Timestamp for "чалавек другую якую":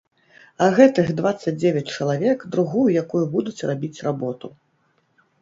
1.99-3.23